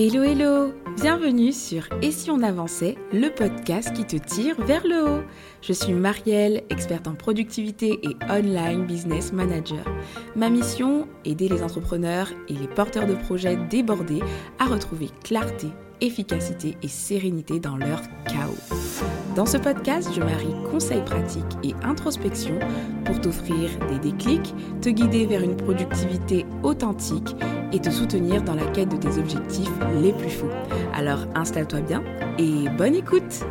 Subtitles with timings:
[0.00, 0.72] Hello hello
[1.02, 5.22] Bienvenue sur Et si on avançait, le podcast qui te tire vers le haut.
[5.60, 9.84] Je suis Marielle, experte en productivité et online business manager.
[10.36, 14.22] Ma mission, aider les entrepreneurs et les porteurs de projets débordés
[14.60, 15.66] à retrouver clarté,
[16.00, 18.87] efficacité et sérénité dans leur chaos.
[19.38, 22.58] Dans ce podcast, je marie conseils pratiques et introspection
[23.04, 27.36] pour t'offrir des déclics, te guider vers une productivité authentique
[27.72, 29.70] et te soutenir dans la quête de tes objectifs
[30.02, 30.50] les plus fous.
[30.92, 32.02] Alors installe-toi bien
[32.36, 33.44] et bonne écoute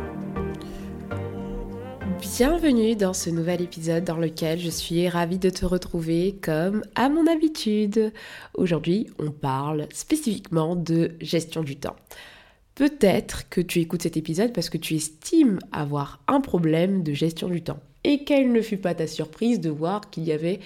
[2.20, 7.08] Bienvenue dans ce nouvel épisode dans lequel je suis ravie de te retrouver comme à
[7.08, 8.12] mon habitude.
[8.52, 11.96] Aujourd'hui, on parle spécifiquement de gestion du temps.
[12.78, 17.48] Peut-être que tu écoutes cet épisode parce que tu estimes avoir un problème de gestion
[17.48, 17.80] du temps.
[18.04, 20.60] Et quelle ne fut pas ta surprise de voir qu'il y avait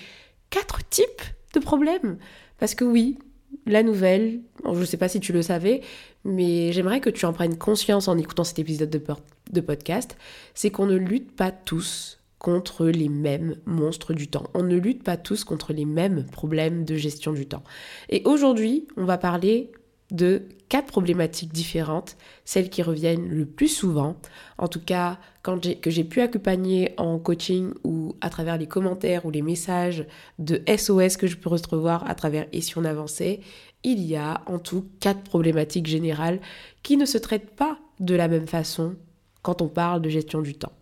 [0.51, 1.23] quatre types
[1.55, 2.19] de problèmes?
[2.59, 3.17] Parce que oui,
[3.65, 5.81] la nouvelle, je ne sais pas si tu le savais,
[6.23, 10.15] mais j'aimerais que tu en prennes conscience en écoutant cet épisode de, podcast,
[10.53, 14.51] c'est qu'on ne lutte pas tous contre les mêmes monstres du temps.
[14.53, 17.65] On ne lutte pas tous contre les mêmes problèmes de gestion du temps.
[18.11, 19.73] Et aujourd'hui, on va parler
[20.13, 24.17] de quatre problématiques différentes, celles qui reviennent le plus souvent,
[24.59, 29.31] en tout cas que j'ai pu accompagner en coaching ou à travers les commentaires ou
[29.31, 30.07] les messages
[30.39, 33.41] de SOS que je peux recevoir à travers Et si on avançait,
[33.83, 36.41] il y a en tout quatre problématiques générales
[36.83, 38.95] qui ne se traitent pas de la même façon
[39.43, 40.73] quand on parle de gestion du temps.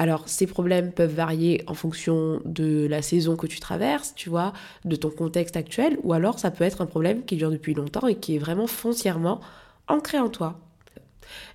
[0.00, 4.54] Alors, ces problèmes peuvent varier en fonction de la saison que tu traverses, tu vois,
[4.86, 8.06] de ton contexte actuel, ou alors ça peut être un problème qui dure depuis longtemps
[8.06, 9.40] et qui est vraiment foncièrement
[9.88, 10.58] ancré en toi.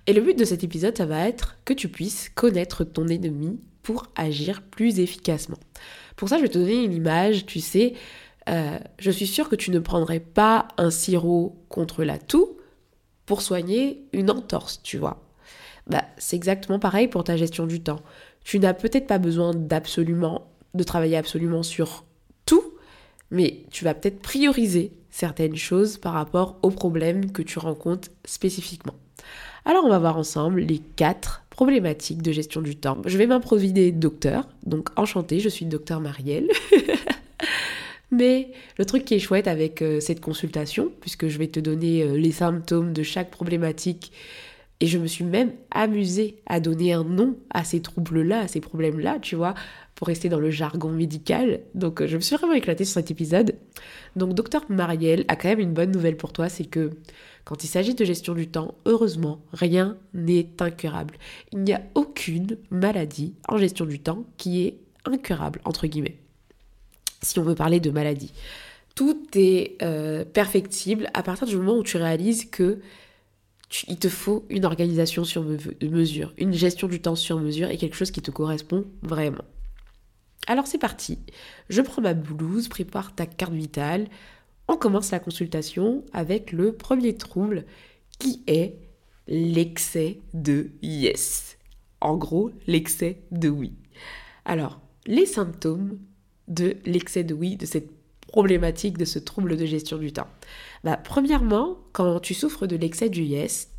[0.06, 3.58] Et le but de cet épisode, ça va être que tu puisses connaître ton ennemi
[3.82, 5.58] pour agir plus efficacement.
[6.14, 7.94] Pour ça, je vais te donner une image, tu sais,
[8.48, 12.56] euh, je suis sûre que tu ne prendrais pas un sirop contre la toux
[13.26, 15.26] pour soigner une entorse, tu vois.
[15.86, 18.00] Bah, c'est exactement pareil pour ta gestion du temps.
[18.46, 22.04] Tu n'as peut-être pas besoin de travailler absolument sur
[22.46, 22.62] tout,
[23.32, 28.94] mais tu vas peut-être prioriser certaines choses par rapport aux problèmes que tu rencontres spécifiquement.
[29.64, 32.98] Alors on va voir ensemble les quatre problématiques de gestion du temps.
[33.04, 36.48] Je vais m'improviser docteur, donc enchantée, je suis docteur Marielle.
[38.12, 42.04] Mais le truc qui est chouette avec euh, cette consultation, puisque je vais te donner
[42.04, 44.12] euh, les symptômes de chaque problématique
[44.80, 48.60] et je me suis même amusée à donner un nom à ces troubles-là, à ces
[48.60, 49.54] problèmes-là, tu vois,
[49.94, 51.60] pour rester dans le jargon médical.
[51.74, 53.54] Donc euh, je me suis vraiment éclatée sur cet épisode.
[54.16, 56.90] Donc docteur Marielle a quand même une bonne nouvelle pour toi, c'est que
[57.44, 61.14] quand il s'agit de gestion du temps, heureusement, rien n'est incurable.
[61.52, 66.18] Il n'y a aucune maladie en gestion du temps qui est incurable, entre guillemets.
[67.22, 68.32] Si on veut parler de maladie.
[68.94, 72.80] Tout est euh, perfectible à partir du moment où tu réalises que
[73.88, 77.96] il te faut une organisation sur mesure, une gestion du temps sur mesure et quelque
[77.96, 79.44] chose qui te correspond vraiment.
[80.46, 81.18] Alors c'est parti,
[81.68, 84.06] je prends ma blouse, prépare ta carte vitale,
[84.68, 87.64] on commence la consultation avec le premier trouble
[88.18, 88.76] qui est
[89.26, 91.58] l'excès de yes.
[92.00, 93.72] En gros, l'excès de oui.
[94.44, 95.98] Alors, les symptômes
[96.46, 97.95] de l'excès de oui, de cette
[98.26, 100.28] problématique, de ce trouble de gestion du temps.
[100.84, 103.70] Bah, premièrement, quand tu souffres de l'excès du yes,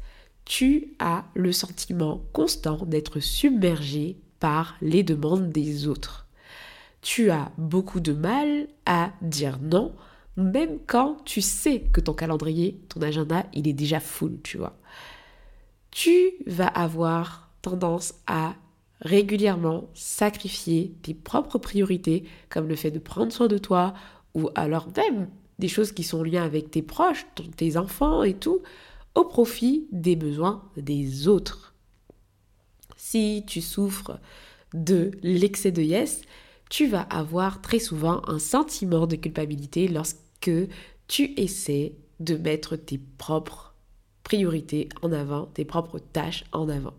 [0.45, 6.27] tu as le sentiment constant d'être submergé par les demandes des autres.
[7.01, 9.93] Tu as beaucoup de mal à dire non,
[10.37, 14.77] même quand tu sais que ton calendrier, ton agenda, il est déjà full, tu vois.
[15.91, 18.55] Tu vas avoir tendance à
[19.01, 23.93] régulièrement sacrifier tes propres priorités, comme le fait de prendre soin de toi,
[24.37, 25.27] ou alors même
[25.59, 27.25] des choses qui sont liées avec tes proches,
[27.57, 28.61] tes enfants et tout,
[29.15, 31.73] au profit des besoins des autres.
[32.95, 34.19] Si tu souffres
[34.75, 36.21] de l'excès de yes,
[36.69, 40.51] tu vas avoir très souvent un sentiment de culpabilité lorsque
[41.07, 43.73] tu essaies de mettre tes propres
[44.23, 46.93] priorités en avant, tes propres tâches en avant.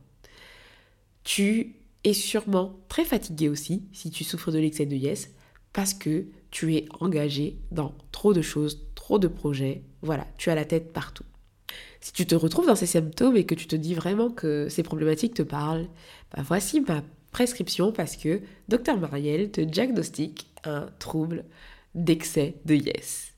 [1.23, 5.31] Tu es sûrement très fatigué aussi si tu souffres de l'excès de yes
[5.73, 9.83] parce que tu es engagé dans trop de choses, trop de projets.
[10.03, 11.25] Voilà, tu as la tête partout.
[12.01, 14.83] Si tu te retrouves dans ces symptômes et que tu te dis vraiment que ces
[14.83, 15.89] problématiques te parlent,
[16.35, 21.45] bah voici ma prescription parce que Dr Marielle te diagnostique un trouble
[21.95, 23.33] d'excès de yes.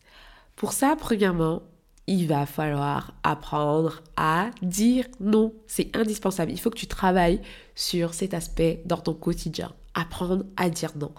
[0.57, 1.63] Pour ça, premièrement,
[2.07, 5.55] il va falloir apprendre à dire non.
[5.67, 6.53] C'est indispensable.
[6.53, 7.41] Il faut que tu travailles
[7.75, 9.73] sur cet aspect dans ton quotidien.
[9.95, 11.13] Apprendre à dire non.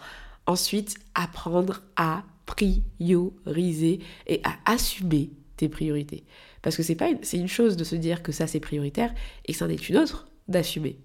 [0.46, 6.26] Ensuite, apprendre à prioriser et à assumer tes priorités.
[6.62, 9.14] Parce que c'est pas une chose de se dire que ça c'est prioritaire
[9.46, 10.98] et c'en est une autre d'assumer.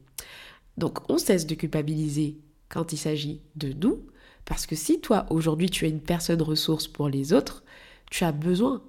[0.77, 2.39] Donc on cesse de culpabiliser
[2.69, 4.05] quand il s'agit de nous,
[4.45, 7.63] parce que si toi aujourd'hui tu es une personne ressource pour les autres,
[8.11, 8.83] tu as besoin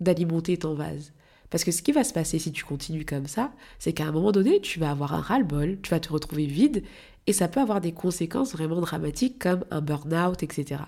[0.00, 1.12] d'alimenter ton vase.
[1.50, 4.12] Parce que ce qui va se passer si tu continues comme ça, c'est qu'à un
[4.12, 6.82] moment donné, tu vas avoir un ras-le-bol, tu vas te retrouver vide,
[7.26, 10.82] et ça peut avoir des conséquences vraiment dramatiques comme un burn-out, etc.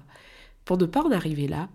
[0.65, 1.69] Pour ne pas en arriver là,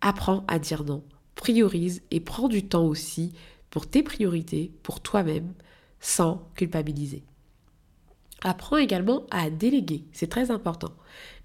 [0.00, 1.02] apprends à dire non,
[1.34, 3.32] priorise et prends du temps aussi
[3.70, 5.52] pour tes priorités, pour toi-même,
[6.00, 7.24] sans culpabiliser.
[8.42, 10.92] Apprends également à déléguer, c'est très important.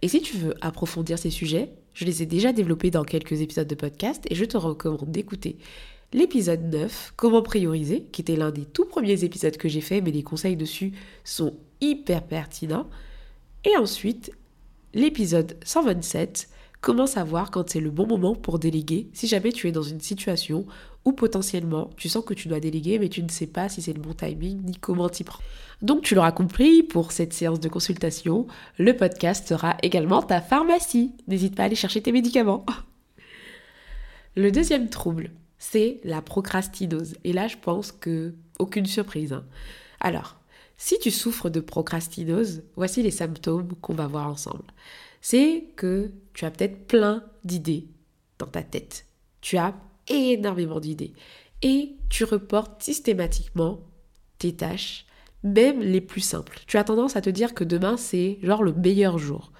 [0.02, 3.68] Et si tu veux approfondir ces sujets, je les ai déjà développés dans quelques épisodes
[3.68, 5.58] de podcast et je te recommande d'écouter
[6.14, 10.12] l'épisode 9, Comment prioriser, qui était l'un des tout premiers épisodes que j'ai fait, mais
[10.12, 10.94] les conseils dessus
[11.24, 12.90] sont hyper pertinents.
[13.66, 14.32] Et ensuite,
[14.94, 16.50] l'épisode 127,
[16.82, 20.00] Comment savoir quand c'est le bon moment pour déléguer si jamais tu es dans une
[20.00, 20.66] situation
[21.04, 23.92] où potentiellement tu sens que tu dois déléguer mais tu ne sais pas si c'est
[23.92, 25.44] le bon timing ni comment t'y prendre.
[25.82, 28.48] Donc tu l'auras compris, pour cette séance de consultation,
[28.78, 31.12] le podcast sera également ta pharmacie.
[31.28, 32.66] N'hésite pas à aller chercher tes médicaments.
[34.36, 37.16] Le deuxième trouble, c'est la procrastinose.
[37.26, 39.34] Et là, je pense que aucune surprise.
[39.34, 39.44] Hein.
[40.00, 40.39] Alors,
[40.82, 44.64] si tu souffres de procrastinose, voici les symptômes qu'on va voir ensemble.
[45.20, 47.90] C'est que tu as peut-être plein d'idées
[48.38, 49.06] dans ta tête.
[49.42, 49.76] Tu as
[50.08, 51.14] énormément d'idées.
[51.62, 53.82] Et tu reportes systématiquement
[54.38, 55.06] tes tâches,
[55.44, 56.62] même les plus simples.
[56.66, 59.52] Tu as tendance à te dire que demain, c'est genre le meilleur jour.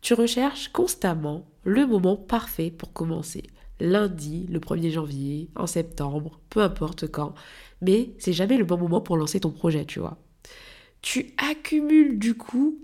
[0.00, 3.44] Tu recherches constamment le moment parfait pour commencer
[3.78, 7.34] lundi, le 1er janvier, en septembre, peu importe quand.
[7.82, 10.18] Mais c'est jamais le bon moment pour lancer ton projet, tu vois.
[11.02, 12.78] Tu accumules du coup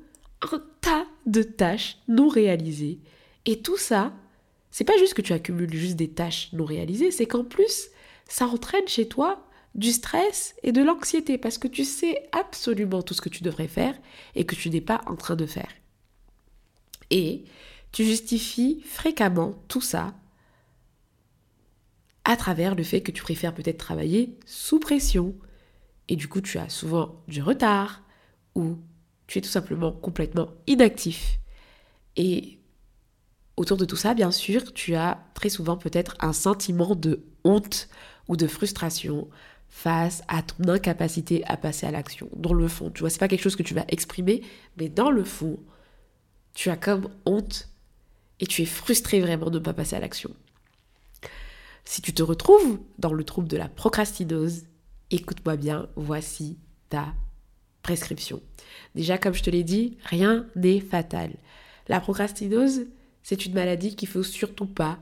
[0.52, 2.98] un tas de tâches non réalisées.
[3.44, 4.12] Et tout ça,
[4.70, 7.88] c'est pas juste que tu accumules juste des tâches non réalisées, c'est qu'en plus,
[8.28, 13.14] ça entraîne chez toi du stress et de l'anxiété parce que tu sais absolument tout
[13.14, 13.94] ce que tu devrais faire
[14.34, 15.70] et que tu n'es pas en train de faire.
[17.10, 17.44] Et
[17.92, 20.14] tu justifies fréquemment tout ça
[22.24, 25.34] à travers le fait que tu préfères peut-être travailler sous pression.
[26.08, 28.02] Et du coup, tu as souvent du retard
[28.56, 28.78] ou
[29.28, 31.38] tu es tout simplement complètement inactif.
[32.16, 32.58] Et
[33.56, 37.88] autour de tout ça, bien sûr, tu as très souvent peut-être un sentiment de honte
[38.28, 39.28] ou de frustration
[39.68, 42.28] face à ton incapacité à passer à l'action.
[42.34, 44.42] Dans le fond, tu vois, c'est pas quelque chose que tu vas exprimer,
[44.78, 45.58] mais dans le fond,
[46.54, 47.68] tu as comme honte
[48.40, 50.30] et tu es frustré vraiment de ne pas passer à l'action.
[51.84, 54.64] Si tu te retrouves dans le trouble de la procrastinose,
[55.10, 57.14] écoute-moi bien, voici ta
[58.94, 61.30] Déjà, comme je te l'ai dit, rien n'est fatal.
[61.88, 62.86] La procrastinose,
[63.22, 64.98] c'est une maladie qu'il faut surtout pas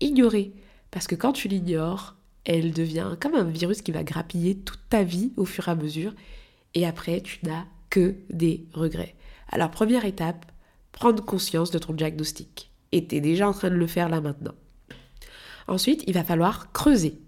[0.00, 0.52] ignorer.
[0.90, 5.02] Parce que quand tu l'ignores, elle devient comme un virus qui va grappiller toute ta
[5.02, 6.14] vie au fur et à mesure.
[6.74, 9.14] Et après, tu n'as que des regrets.
[9.50, 10.46] Alors, première étape,
[10.92, 12.70] prendre conscience de ton diagnostic.
[12.92, 14.54] Et tu es déjà en train de le faire là maintenant.
[15.66, 17.20] Ensuite, il va falloir creuser.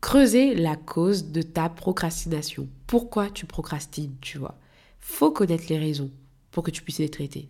[0.00, 2.68] Creuser la cause de ta procrastination.
[2.86, 4.58] Pourquoi tu procrastines, tu vois?
[5.00, 6.10] Faut connaître les raisons
[6.50, 7.48] pour que tu puisses les traiter.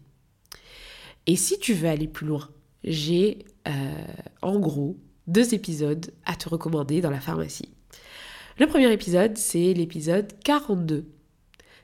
[1.26, 2.48] Et si tu veux aller plus loin,
[2.84, 4.04] j'ai euh,
[4.42, 4.96] en gros
[5.26, 7.70] deux épisodes à te recommander dans la pharmacie.
[8.58, 11.06] Le premier épisode, c'est l'épisode 42.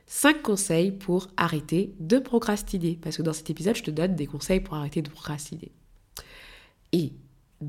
[0.07, 2.99] 5 conseils pour arrêter de procrastiner.
[3.01, 5.71] Parce que dans cet épisode, je te donne des conseils pour arrêter de procrastiner.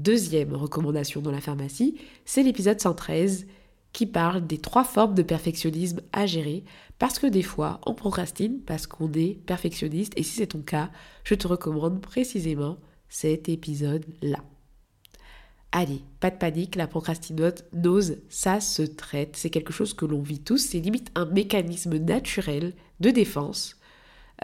[0.03, 3.47] Deuxième recommandation dans la pharmacie, c'est l'épisode 113
[3.93, 6.65] qui parle des trois formes de perfectionnisme à gérer
[6.99, 10.91] parce que des fois on procrastine parce qu'on est perfectionniste et si c'est ton cas,
[11.23, 14.43] je te recommande précisément cet épisode-là.
[15.71, 20.41] Allez, pas de panique, la procrastinose, ça se traite, c'est quelque chose que l'on vit
[20.41, 23.77] tous, c'est limite un mécanisme naturel de défense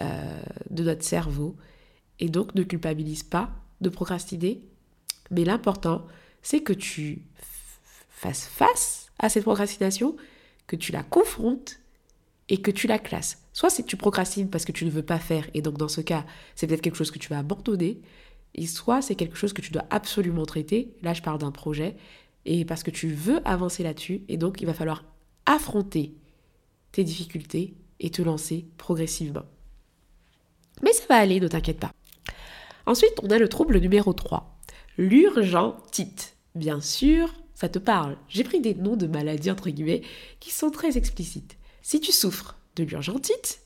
[0.00, 1.56] euh, de notre cerveau
[2.18, 4.62] et donc ne culpabilise pas de procrastiner,
[5.30, 6.06] mais l'important,
[6.42, 7.22] c'est que tu
[8.08, 10.16] fasses face à cette procrastination,
[10.66, 11.80] que tu la confrontes
[12.48, 13.42] et que tu la classes.
[13.52, 15.88] Soit c'est que tu procrastines parce que tu ne veux pas faire, et donc dans
[15.88, 18.00] ce cas, c'est peut-être quelque chose que tu vas abandonner,
[18.54, 21.96] et soit c'est quelque chose que tu dois absolument traiter, là je parle d'un projet,
[22.44, 25.04] et parce que tu veux avancer là-dessus, et donc il va falloir
[25.46, 26.14] affronter
[26.92, 29.44] tes difficultés et te lancer progressivement.
[30.82, 31.92] Mais ça va aller, ne t'inquiète pas.
[32.86, 34.59] Ensuite, on a le trouble numéro 3
[34.98, 36.36] l'urgentite.
[36.54, 38.16] Bien sûr, ça te parle.
[38.28, 40.02] J'ai pris des noms de maladies, entre guillemets,
[40.40, 41.56] qui sont très explicites.
[41.82, 43.60] Si tu souffres de l'urgentite,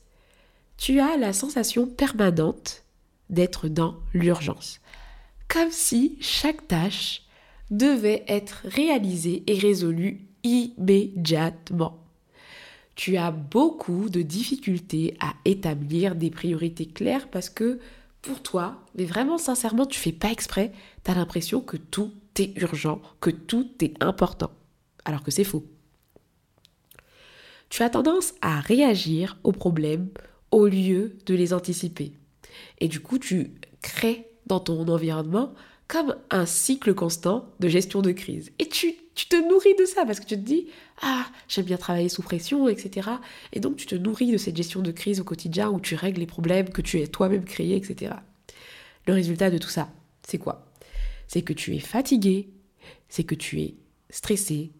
[0.77, 2.83] tu as la sensation permanente
[3.29, 4.81] d'être dans l'urgence.
[5.47, 7.23] Comme si chaque tâche
[7.71, 12.03] devait être réalisé et résolu immédiatement.
[12.95, 17.79] Tu as beaucoup de difficultés à établir des priorités claires parce que
[18.25, 20.71] pour toi, mais vraiment sincèrement, tu fais pas exprès,
[21.03, 24.51] tu as l'impression que tout est urgent, que tout est important,
[25.05, 25.65] alors que c'est faux.
[27.69, 30.09] Tu as tendance à réagir aux problèmes
[30.51, 32.13] au lieu de les anticiper.
[32.79, 35.53] Et du coup, tu crées dans ton environnement
[35.87, 38.51] comme un cycle constant de gestion de crise.
[38.59, 40.67] Et tu, tu te nourris de ça parce que tu te dis,
[41.01, 43.09] ah, j'aime bien travailler sous pression, etc.
[43.53, 46.19] Et donc tu te nourris de cette gestion de crise au quotidien où tu règles
[46.19, 48.15] les problèmes que tu as toi-même créés, etc.
[49.05, 49.89] Le résultat de tout ça,
[50.27, 50.71] c'est quoi?
[51.27, 52.49] C'est que tu es fatigué,
[53.09, 53.75] c'est que tu es
[54.09, 54.71] stressé,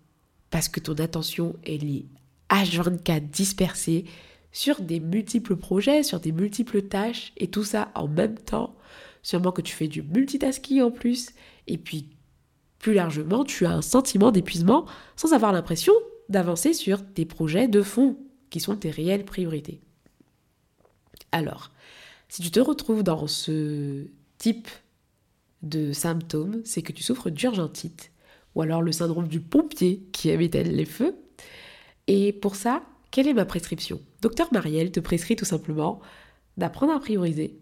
[0.49, 2.05] parce que ton attention est liée
[2.49, 4.05] H24 dispersée
[4.51, 8.75] sur des multiples projets, sur des multiples tâches, et tout ça en même temps.
[9.25, 11.31] Sûrement que tu fais du multitasking en plus,
[11.65, 12.11] et puis
[12.77, 15.93] plus largement, tu as un sentiment d'épuisement sans avoir l'impression
[16.29, 18.19] d'avancer sur tes projets de fond,
[18.51, 19.81] qui sont tes réelles priorités.
[21.31, 21.71] Alors,
[22.29, 24.05] si tu te retrouves dans ce
[24.37, 24.67] type
[25.63, 28.11] de symptômes, c'est que tu souffres d'urgentite,
[28.53, 31.15] ou alors le syndrome du pompier qui éteindre les feux.
[32.05, 33.99] Et pour ça, quelle est ma prescription?
[34.21, 35.99] Docteur Marielle te prescrit tout simplement
[36.57, 37.59] d'apprendre à prioriser,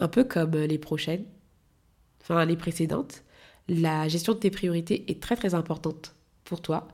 [0.00, 1.24] un peu comme les prochaines,
[2.20, 3.22] enfin les précédentes.
[3.68, 6.88] La gestion de tes priorités est très très importante pour toi,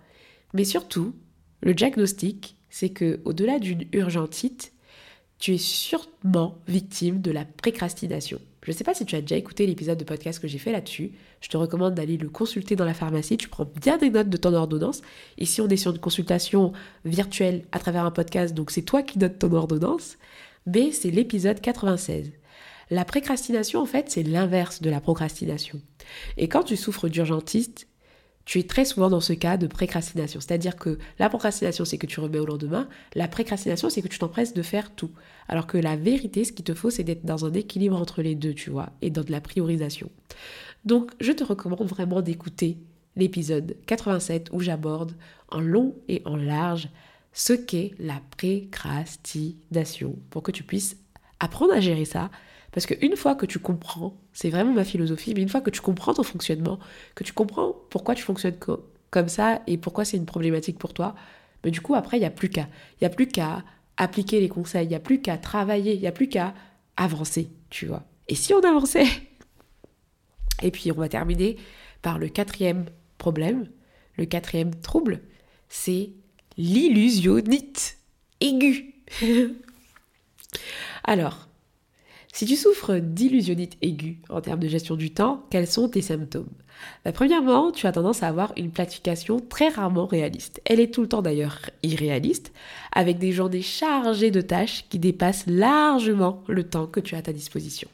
[0.55, 1.15] mais surtout,
[1.61, 4.73] le diagnostic, c'est que au-delà d'une urgentite,
[5.39, 8.41] tu es sûrement victime de la précrastination.
[8.65, 10.73] Je ne sais pas si tu as déjà écouté l'épisode de podcast que j'ai fait
[10.73, 11.13] là-dessus.
[11.41, 13.39] Je te recommande d'aller le consulter dans la pharmacie.
[13.39, 15.01] Tu prends bien des notes de ton ordonnance.
[15.39, 16.73] Ici, on est sur une consultation
[17.05, 20.19] virtuelle à travers un podcast, donc c'est toi qui notes ton ordonnance.
[20.67, 22.33] Mais c'est l'épisode 96.
[22.91, 25.81] La précrastination, en fait, c'est l'inverse de la procrastination.
[26.37, 27.87] Et quand tu souffres d'urgentiste,
[28.49, 30.41] tu es très souvent dans ce cas de précrastination.
[30.41, 32.89] C'est-à-dire que la procrastination, c'est que tu remets au lendemain.
[33.15, 35.11] La précrastination, c'est que tu t'empresses de faire tout.
[35.49, 38.35] Alors que la vérité, ce qu'il te faut, c'est d'être dans un équilibre entre les
[38.35, 40.09] deux, tu vois, et dans de la priorisation.
[40.87, 42.79] Donc, je te recommande vraiment d'écouter
[43.17, 45.13] l'épisode 87 où j'aborde
[45.51, 46.89] en long et en large
[47.35, 50.97] ce qu'est la précrastination pour que tu puisses
[51.39, 52.31] apprendre à gérer ça
[52.73, 55.81] parce qu'une fois que tu comprends, c'est vraiment ma philosophie, mais une fois que tu
[55.81, 56.79] comprends ton fonctionnement,
[57.15, 58.57] que tu comprends pourquoi tu fonctionnes
[59.11, 61.15] comme ça et pourquoi c'est une problématique pour toi,
[61.65, 62.69] mais du coup, après, il n'y a plus qu'à.
[63.01, 63.65] Il n'y a plus qu'à
[63.97, 66.55] appliquer les conseils, il n'y a plus qu'à travailler, il n'y a plus qu'à
[66.97, 68.05] avancer, tu vois.
[68.29, 69.07] Et si on avançait?
[70.63, 71.57] Et puis, on va terminer
[72.03, 73.69] par le quatrième problème,
[74.17, 75.21] le quatrième trouble,
[75.69, 76.11] c'est
[76.57, 77.99] l'illusionnite
[78.41, 78.95] aiguë.
[81.05, 81.48] Alors,
[82.39, 86.47] si tu souffres d'illusionnite aiguë en termes de gestion du temps, quels sont tes symptômes?
[87.05, 90.63] Bah, Premièrement, tu as tendance à avoir une planification très rarement réaliste.
[90.65, 92.53] Elle est tout le temps d'ailleurs irréaliste,
[92.93, 97.23] avec des journées chargées de tâches qui dépassent largement le temps que tu as à
[97.23, 97.89] ta disposition.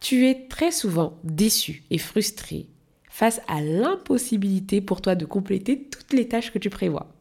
[0.00, 2.64] Tu es très souvent déçu et frustré
[3.10, 7.12] face à l'impossibilité pour toi de compléter toutes les tâches que tu prévois.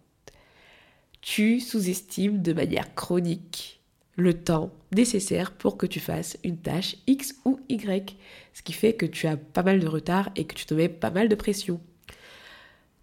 [1.20, 3.65] Tu sous-estimes de manière chronique
[4.16, 8.18] le temps nécessaire pour que tu fasses une tâche X ou Y,
[8.54, 10.90] ce qui fait que tu as pas mal de retard et que tu te mets
[10.90, 11.82] pas mal de pression.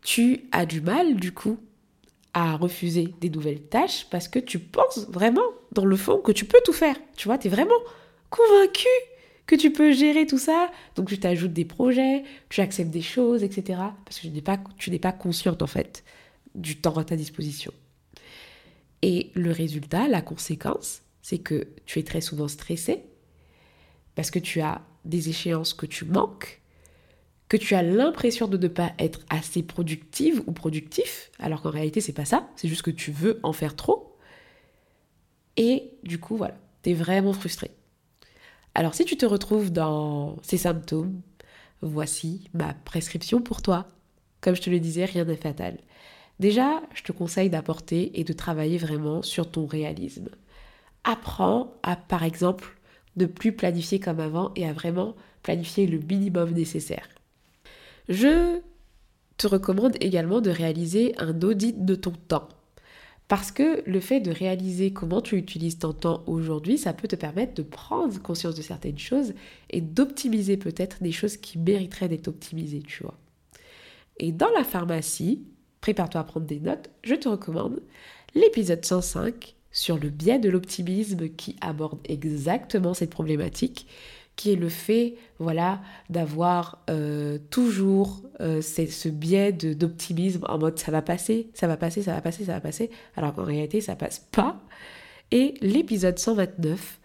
[0.02, 1.58] Tu as du mal, du coup,
[2.34, 5.42] à refuser des nouvelles tâches parce que tu penses vraiment,
[5.72, 6.96] dans le fond, que tu peux tout faire.
[7.16, 7.74] Tu vois, tu es vraiment
[8.30, 8.88] convaincu
[9.46, 10.70] que tu peux gérer tout ça.
[10.96, 13.80] Donc tu t'ajoutes des projets, tu acceptes des choses, etc.
[14.04, 16.04] Parce que tu n'es pas, tu n'es pas consciente, en fait,
[16.54, 17.72] du temps à ta disposition.
[19.02, 23.04] Et le résultat, la conséquence, c'est que tu es très souvent stressé
[24.14, 26.60] parce que tu as des échéances que tu manques,
[27.48, 32.00] que tu as l'impression de ne pas être assez productive ou productif, alors qu'en réalité
[32.00, 34.16] c'est pas ça, c'est juste que tu veux en faire trop.
[35.56, 37.70] Et du coup, voilà, tu es vraiment frustré.
[38.74, 41.20] Alors si tu te retrouves dans ces symptômes,
[41.82, 43.86] voici ma prescription pour toi.
[44.40, 45.78] Comme je te le disais, rien n'est fatal.
[46.40, 50.28] Déjà, je te conseille d'apporter et de travailler vraiment sur ton réalisme.
[51.04, 52.76] Apprends à, par exemple,
[53.16, 57.08] ne plus planifier comme avant et à vraiment planifier le minimum nécessaire.
[58.08, 58.60] Je
[59.36, 62.48] te recommande également de réaliser un audit de ton temps.
[63.28, 67.16] Parce que le fait de réaliser comment tu utilises ton temps aujourd'hui, ça peut te
[67.16, 69.32] permettre de prendre conscience de certaines choses
[69.70, 73.18] et d'optimiser peut-être des choses qui mériteraient d'être optimisées, tu vois.
[74.18, 75.46] Et dans la pharmacie,
[75.80, 77.80] prépare-toi à prendre des notes, je te recommande
[78.34, 83.86] l'épisode 105 sur le biais de l'optimisme qui aborde exactement cette problématique,
[84.36, 90.90] qui est le fait, voilà, d'avoir euh, toujours euh, ce biais d'optimisme en mode ça
[90.90, 93.96] va passer, ça va passer, ça va passer, ça va passer, alors qu'en réalité ça
[93.96, 94.60] passe pas.
[95.30, 97.00] Et l'épisode 129,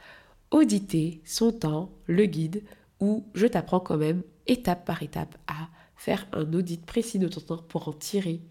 [0.52, 2.64] auditer son temps, le guide,
[3.00, 7.42] où je t'apprends quand même étape par étape à faire un audit précis de ton
[7.42, 8.42] temps pour en tirer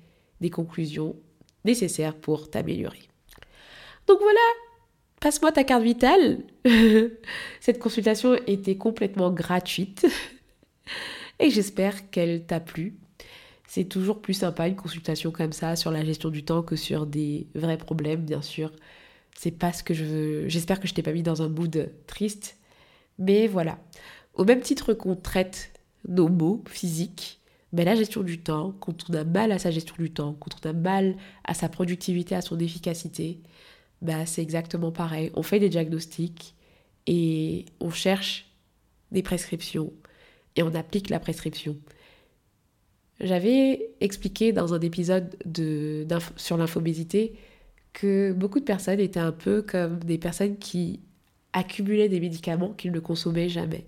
[0.41, 1.17] des conclusions
[1.65, 3.09] nécessaires pour t'améliorer.
[4.07, 4.41] Donc voilà,
[5.21, 6.39] passe-moi ta carte vitale.
[7.61, 10.07] Cette consultation était complètement gratuite
[11.41, 12.97] et j'espère qu'elle t'a plu.
[13.69, 17.05] C'est toujours plus sympa une consultation comme ça sur la gestion du temps que sur
[17.05, 18.71] des vrais problèmes, bien sûr.
[19.37, 20.49] C'est pas ce que je veux.
[20.49, 22.57] J'espère que je t'ai pas mis dans un mood triste.
[23.19, 23.79] Mais voilà.
[24.35, 25.73] Au même titre qu'on traite
[26.09, 27.41] nos mots physiques,
[27.73, 30.51] mais la gestion du temps, quand on a mal à sa gestion du temps, quand
[30.65, 33.41] on a mal à sa productivité, à son efficacité,
[34.03, 35.31] bah, c'est exactement pareil.
[35.35, 36.55] On fait des diagnostics
[37.07, 38.51] et on cherche
[39.13, 39.93] des prescriptions
[40.57, 41.77] et on applique la prescription.
[43.21, 47.35] J'avais expliqué dans un épisode de, sur l'infobésité
[47.93, 51.01] que beaucoup de personnes étaient un peu comme des personnes qui
[51.55, 53.87] accumulaient des médicaments qu'ils ne consommaient jamais.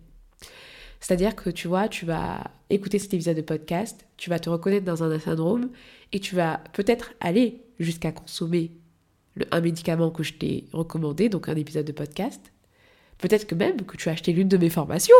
[1.00, 4.86] C'est-à-dire que tu vois, tu vas écouter cet épisode de podcast, tu vas te reconnaître
[4.86, 5.70] dans un syndrome
[6.12, 8.72] et tu vas peut-être aller jusqu'à consommer
[9.50, 12.52] un médicament que je t'ai recommandé, donc un épisode de podcast.
[13.18, 15.14] Peut-être que même que tu as acheté l'une de mes formations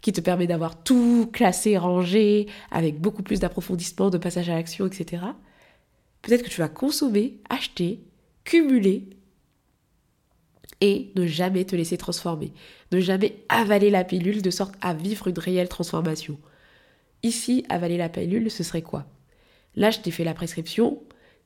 [0.00, 4.86] qui te permet d'avoir tout classé, rangé, avec beaucoup plus d'approfondissement, de passage à l'action,
[4.86, 5.22] etc.
[6.22, 8.00] Peut-être que tu vas consommer, acheter,
[8.44, 9.10] cumuler
[10.80, 12.52] et ne jamais te laisser transformer.
[12.90, 16.38] Ne jamais avaler la pilule de sorte à vivre une réelle transformation.
[17.22, 19.06] Ici, avaler la pilule, ce serait quoi?
[19.76, 21.00] Là, je t'ai fait la prescription,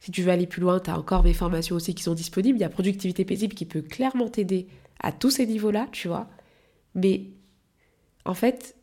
[0.06, 2.58] si tu veux aller plus loin, tu as encore mes formations aussi qui sont disponibles.
[2.58, 4.68] Il y a Productivité paisible qui peut clairement t'aider
[5.00, 6.28] à tous ces niveaux-là, tu vois.
[6.94, 7.22] Mais
[8.24, 8.76] en fait,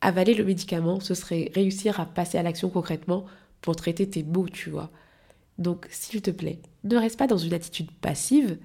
[0.00, 3.26] avaler le médicament, ce serait réussir à passer à l'action concrètement
[3.60, 4.90] pour traiter tes maux, tu vois.
[5.58, 8.56] Donc, s'il te plaît, ne reste pas dans une attitude passive.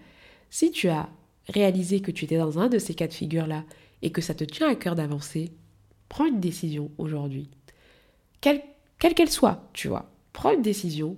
[0.49, 1.09] Si tu as
[1.49, 3.65] réalisé que tu étais dans un de ces cas de figure-là
[4.03, 5.51] et que ça te tient à cœur d'avancer,
[6.07, 7.49] prends une décision aujourd'hui.
[8.39, 8.61] Quelle
[8.99, 10.09] qu'elle soit, tu vois.
[10.31, 11.17] Prends une décision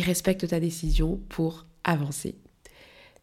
[0.00, 2.34] respecte ta décision pour avancer.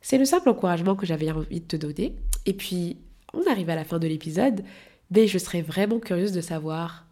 [0.02, 2.16] C'est le simple encouragement que j'avais envie de te donner.
[2.46, 2.98] Et puis,
[3.34, 4.64] on arrive à la fin de l'épisode,
[5.12, 7.06] mais je serais vraiment curieuse de savoir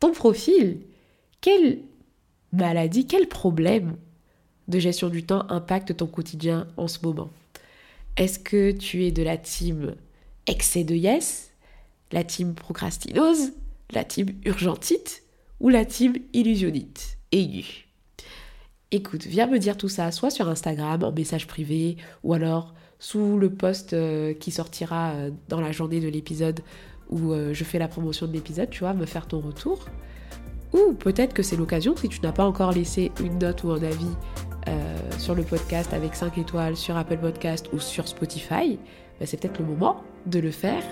[0.00, 0.80] ton profil.
[1.40, 1.80] Quelle
[2.52, 3.96] maladie, quel problème
[4.68, 7.30] de gestion du temps impacte ton quotidien en ce moment?
[8.16, 9.94] Est-ce que tu es de la team
[10.46, 11.50] excès de yes,
[12.10, 13.52] la team procrastinose,
[13.90, 15.22] la team urgentite
[15.60, 17.91] ou la team illusionnite aiguë?
[18.92, 23.38] Écoute, viens me dire tout ça, soit sur Instagram, en message privé, ou alors sous
[23.38, 26.60] le post euh, qui sortira euh, dans la journée de l'épisode
[27.10, 29.86] où euh, je fais la promotion de l'épisode, tu vois, me faire ton retour.
[30.72, 33.82] Ou peut-être que c'est l'occasion, si tu n'as pas encore laissé une note ou un
[33.82, 34.14] avis
[35.18, 38.78] sur le podcast avec 5 étoiles sur Apple Podcast ou sur Spotify,
[39.18, 40.82] bah, c'est peut-être le moment de le faire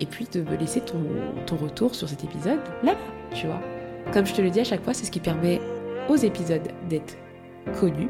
[0.00, 1.00] et puis de me laisser ton,
[1.46, 2.96] ton retour sur cet épisode là,
[3.32, 3.60] tu vois.
[4.12, 5.60] Comme je te le dis à chaque fois, c'est ce qui permet
[6.08, 7.16] aux épisodes d'être
[7.78, 8.08] connu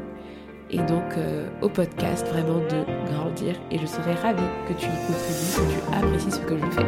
[0.69, 5.07] et donc euh, au podcast vraiment de grandir et je serais ravie que tu y
[5.07, 6.85] contribues, que tu apprécies ce que je fais.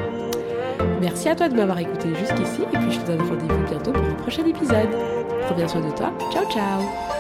[1.00, 4.04] Merci à toi de m'avoir écouté jusqu'ici et puis je te donne rendez-vous bientôt pour
[4.04, 4.90] un prochain épisode.
[5.42, 6.12] Prends bien soin de toi.
[6.32, 7.15] Ciao ciao